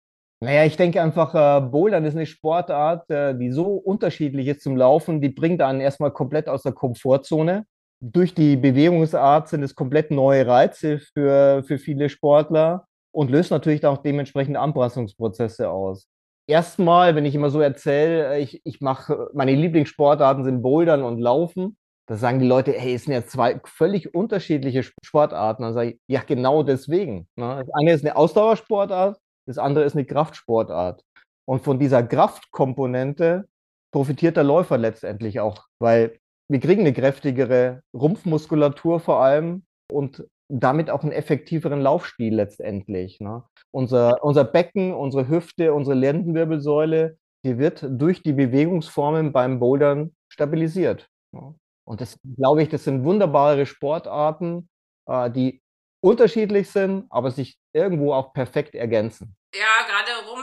[0.44, 4.76] Naja, ich denke einfach, äh, Bouldern ist eine Sportart, äh, die so unterschiedlich ist zum
[4.76, 7.66] Laufen, die bringt einen erstmal komplett aus der Komfortzone.
[8.02, 13.86] Durch die Bewegungsart sind es komplett neue Reize für, für viele Sportler und löst natürlich
[13.86, 16.08] auch dementsprechend Anpassungsprozesse aus
[16.48, 21.20] erstmal, wenn ich immer so erzähle, äh, ich, ich mache, meine Lieblingssportarten sind Bouldern und
[21.20, 21.78] Laufen.
[22.08, 25.64] Da sagen die Leute, hey, es sind ja zwei völlig unterschiedliche Sportarten.
[25.64, 27.28] Dann sage ich, ja, genau deswegen.
[27.36, 27.64] Ne?
[27.66, 31.04] Das eine ist eine Ausdauersportart, das andere ist eine Kraftsportart.
[31.48, 33.48] Und von dieser Kraftkomponente
[33.92, 40.90] profitiert der Läufer letztendlich auch, weil wir kriegen eine kräftigere Rumpfmuskulatur vor allem und damit
[40.90, 43.20] auch einen effektiveren Laufstil letztendlich.
[43.20, 43.44] Ne?
[43.72, 51.10] Unser, unser Becken, unsere Hüfte, unsere Lendenwirbelsäule, die wird durch die Bewegungsformen beim Bouldern stabilisiert.
[51.32, 51.56] Ne?
[51.88, 54.70] Und das glaube ich, das sind wunderbare Sportarten,
[55.08, 55.62] äh, die
[56.04, 59.36] unterschiedlich sind, aber sich irgendwo auch perfekt ergänzen.
[59.56, 59.85] Ja,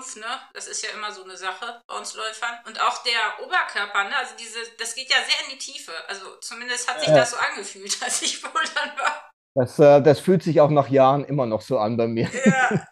[0.02, 0.40] Rumpf, ne?
[0.54, 2.58] Das ist ja immer so eine Sache bei uns Läufern.
[2.66, 4.16] Und auch der Oberkörper, ne?
[4.16, 5.92] Also diese, das geht ja sehr in die Tiefe.
[6.08, 7.14] Also zumindest hat sich äh.
[7.14, 9.30] das so angefühlt, als ich bouldern war.
[9.54, 12.30] Das, äh, das fühlt sich auch nach Jahren immer noch so an bei mir.
[12.44, 12.86] Ja.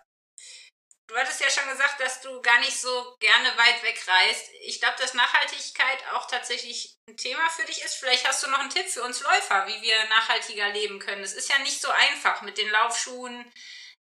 [1.07, 4.49] Du hattest ja schon gesagt, dass du gar nicht so gerne weit weg reist.
[4.63, 7.97] Ich glaube, dass Nachhaltigkeit auch tatsächlich ein Thema für dich ist.
[7.97, 11.25] Vielleicht hast du noch einen Tipp für uns Läufer, wie wir nachhaltiger leben können.
[11.25, 13.45] Es ist ja nicht so einfach mit den Laufschuhen.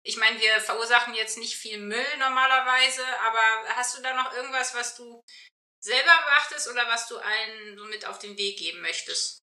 [0.09, 4.75] Ich meine, wir verursachen jetzt nicht viel Müll normalerweise, aber hast du da noch irgendwas,
[4.75, 5.23] was du
[5.81, 9.42] selber beachtest oder was du allen so mit auf den Weg geben möchtest?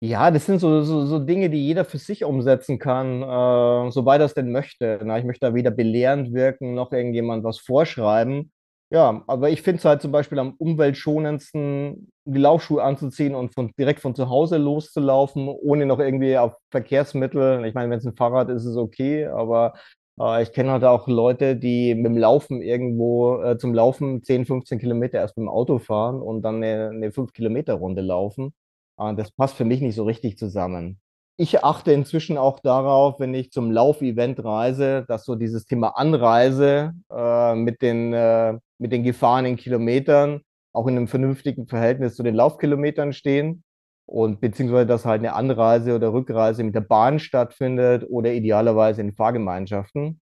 [0.00, 4.20] Ja, das sind so, so, so Dinge, die jeder für sich umsetzen kann, äh, soweit
[4.20, 5.00] er es denn möchte.
[5.02, 8.52] Na, ich möchte da weder belehrend wirken noch irgendjemand was vorschreiben.
[8.90, 13.70] Ja, aber ich finde es halt zum Beispiel am umweltschonendsten, die Laufschuhe anzuziehen und von,
[13.78, 17.66] direkt von zu Hause loszulaufen, ohne noch irgendwie auf Verkehrsmittel.
[17.66, 19.74] Ich meine, wenn es ein Fahrrad ist, ist es okay, aber
[20.18, 24.46] äh, ich kenne halt auch Leute, die mit dem Laufen irgendwo äh, zum Laufen 10,
[24.46, 28.54] 15 Kilometer erst mit dem Auto fahren und dann eine, eine 5-Kilometer-Runde laufen.
[28.96, 30.98] Ah, das passt für mich nicht so richtig zusammen.
[31.36, 36.94] Ich achte inzwischen auch darauf, wenn ich zum Laufevent reise, dass so dieses Thema Anreise
[37.12, 42.34] äh, mit, den, äh, mit den gefahrenen Kilometern auch in einem vernünftigen Verhältnis zu den
[42.34, 43.64] Laufkilometern stehen
[44.06, 49.14] und beziehungsweise dass halt eine Anreise oder Rückreise mit der Bahn stattfindet oder idealerweise in
[49.14, 50.20] Fahrgemeinschaften.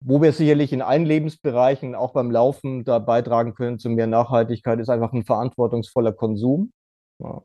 [0.00, 4.78] Wo wir sicherlich in allen Lebensbereichen, auch beim Laufen, da beitragen können zu mehr Nachhaltigkeit,
[4.78, 6.72] ist einfach ein verantwortungsvoller Konsum.
[7.18, 7.42] Ja.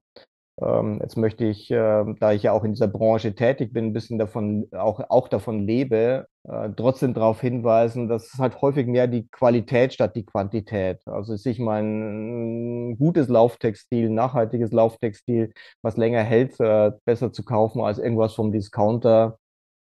[0.61, 3.93] Ähm, jetzt möchte ich, äh, da ich ja auch in dieser Branche tätig bin, ein
[3.93, 9.07] bisschen davon, auch, auch davon lebe, äh, trotzdem darauf hinweisen, dass es halt häufig mehr
[9.07, 10.99] die Qualität statt die Quantität.
[11.07, 17.81] Also sich mal ein, gutes Lauftextil, nachhaltiges Lauftextil, was länger hält, äh, besser zu kaufen
[17.81, 19.39] als irgendwas vom Discounter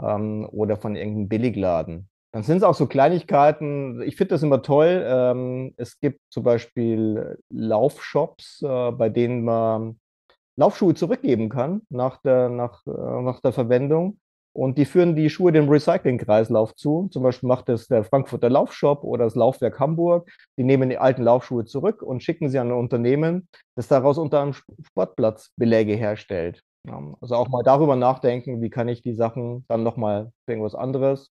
[0.02, 2.08] ähm, oder von irgendeinem Billigladen.
[2.32, 4.02] Dann sind es auch so Kleinigkeiten.
[4.02, 5.04] Ich finde das immer toll.
[5.06, 9.98] Ähm, es gibt zum Beispiel Laufshops, äh, bei denen man
[10.56, 14.18] Laufschuhe zurückgeben kann nach der, nach, äh, nach der Verwendung.
[14.52, 17.08] Und die führen die Schuhe dem Recyclingkreislauf zu.
[17.12, 20.30] Zum Beispiel macht das der Frankfurter Laufshop oder das Laufwerk Hamburg.
[20.58, 24.40] Die nehmen die alten Laufschuhe zurück und schicken sie an ein Unternehmen, das daraus unter
[24.40, 26.62] einem Sportplatz Beläge herstellt.
[27.20, 31.30] Also auch mal darüber nachdenken, wie kann ich die Sachen dann nochmal für irgendwas anderes.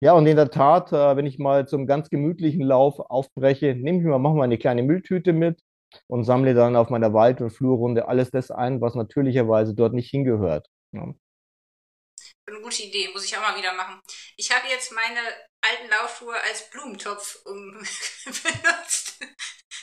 [0.00, 3.98] Ja, und in der Tat, äh, wenn ich mal zum ganz gemütlichen Lauf aufbreche, nehme
[3.98, 5.62] ich mir, mache mal eine kleine Mülltüte mit,
[6.06, 10.10] und sammle dann auf meiner Wald- und Flurrunde alles das ein, was natürlicherweise dort nicht
[10.10, 10.68] hingehört.
[10.92, 11.14] Ja.
[12.48, 14.00] Eine gute Idee, muss ich auch mal wieder machen.
[14.36, 15.20] Ich habe jetzt meine
[15.62, 17.72] alten Laufschuhe als Blumentopf um
[18.24, 19.18] benutzt.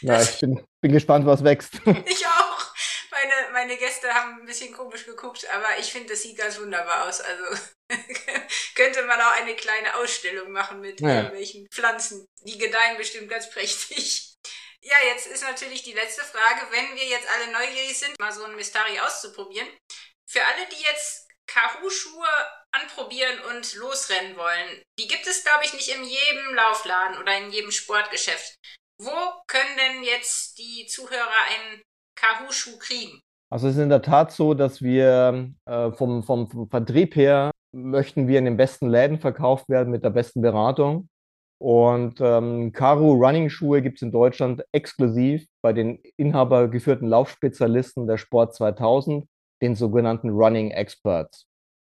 [0.01, 1.75] Ja, ich bin, bin gespannt, was wächst.
[2.05, 2.73] Ich auch.
[3.11, 7.07] Meine, meine Gäste haben ein bisschen komisch geguckt, aber ich finde, das sieht ganz wunderbar
[7.07, 7.21] aus.
[7.21, 7.43] Also
[8.75, 11.17] könnte man auch eine kleine Ausstellung machen mit ja.
[11.17, 12.25] irgendwelchen Pflanzen.
[12.41, 14.32] Die gedeihen bestimmt ganz prächtig.
[14.85, 18.43] Ja, jetzt ist natürlich die letzte Frage, wenn wir jetzt alle neugierig sind, mal so
[18.43, 19.67] ein Mystari auszuprobieren.
[20.29, 22.27] Für alle, die jetzt Kahoo-Schuhe
[22.71, 27.51] anprobieren und losrennen wollen, die gibt es, glaube ich, nicht in jedem Laufladen oder in
[27.51, 28.55] jedem Sportgeschäft.
[28.99, 29.11] Wo
[29.47, 31.81] können denn jetzt die Zuhörer einen
[32.19, 33.21] Kahoo-Schuh kriegen?
[33.49, 38.27] Also es ist in der Tat so, dass wir äh, vom, vom Vertrieb her möchten
[38.27, 41.07] wir in den besten Läden verkauft werden mit der besten Beratung.
[41.63, 48.17] Und ähm, Caro Running Schuhe gibt es in Deutschland exklusiv bei den inhabergeführten Laufspezialisten der
[48.17, 49.25] Sport 2000,
[49.61, 51.47] den sogenannten Running Experts.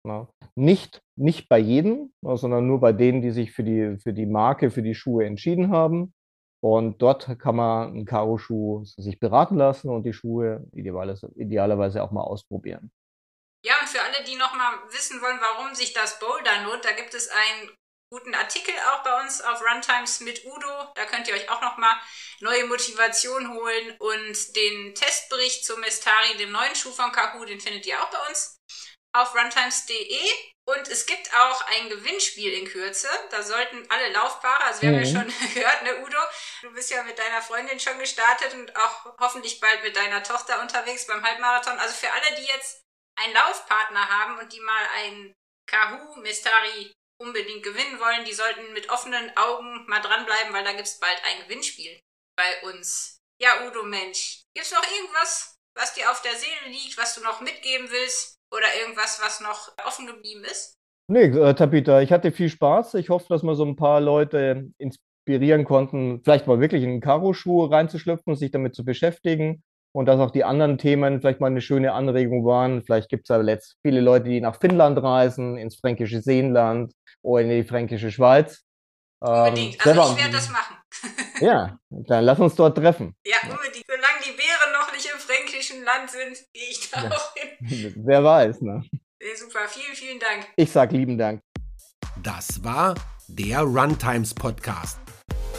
[0.05, 0.27] Ja.
[0.55, 4.71] Nicht, nicht bei jedem, sondern nur bei denen, die sich für die, für die Marke,
[4.71, 6.13] für die Schuhe entschieden haben.
[6.61, 12.23] Und dort kann man einen Karo-Schuh sich beraten lassen und die Schuhe idealerweise auch mal
[12.23, 12.91] ausprobieren.
[13.63, 17.13] Ja, und für alle, die nochmal wissen wollen, warum sich das Boulder Note, da gibt
[17.13, 17.69] es einen
[18.11, 20.91] guten Artikel auch bei uns auf Runtimes mit Udo.
[20.95, 21.95] Da könnt ihr euch auch nochmal
[22.41, 27.85] neue Motivation holen und den Testbericht zum Mestari, dem neuen Schuh von Kahu, den findet
[27.85, 28.59] ihr auch bei uns
[29.13, 30.19] auf runtimes.de.
[30.65, 33.07] Und es gibt auch ein Gewinnspiel in Kürze.
[33.29, 34.95] Da sollten alle Laufpaare, also wir mhm.
[34.95, 35.31] haben ja mhm.
[35.31, 36.19] schon gehört, ne Udo,
[36.63, 40.61] du bist ja mit deiner Freundin schon gestartet und auch hoffentlich bald mit deiner Tochter
[40.61, 41.79] unterwegs beim Halbmarathon.
[41.79, 42.83] Also für alle, die jetzt
[43.15, 45.33] einen Laufpartner haben und die mal ein
[45.65, 50.87] Kahoo Mistari unbedingt gewinnen wollen, die sollten mit offenen Augen mal dranbleiben, weil da gibt
[50.87, 51.99] es bald ein Gewinnspiel
[52.35, 53.21] bei uns.
[53.39, 57.21] Ja, Udo Mensch, gibt es noch irgendwas, was dir auf der Seele liegt, was du
[57.21, 58.37] noch mitgeben willst?
[58.53, 60.75] Oder irgendwas, was noch offen geblieben ist?
[61.07, 62.95] Nee, äh, Tabitha, ich hatte viel Spaß.
[62.95, 67.71] Ich hoffe, dass wir so ein paar Leute inspirieren konnten, vielleicht mal wirklich in Karo-Schuhe
[67.71, 69.63] reinzuschlüpfen und sich damit zu beschäftigen.
[69.93, 72.81] Und dass auch die anderen Themen vielleicht mal eine schöne Anregung waren.
[72.81, 77.43] Vielleicht gibt es ja letzt viele Leute, die nach Finnland reisen, ins fränkische Seenland oder
[77.43, 78.63] in die fränkische Schweiz.
[79.19, 79.85] Unbedingt.
[79.85, 80.77] Ähm, also ich werde das machen.
[81.41, 83.15] ja, dann lass uns dort treffen.
[83.25, 83.85] Ja, unbedingt.
[83.85, 87.11] Solange die Bären noch nicht im fränkischen Land sind, gehe ich da ja.
[87.11, 87.93] auch hin.
[88.05, 88.83] Wer weiß, ne?
[89.21, 90.47] Ja, super, vielen, vielen Dank.
[90.55, 91.41] Ich sag lieben Dank.
[92.23, 92.95] Das war
[93.27, 94.99] der Runtimes Podcast.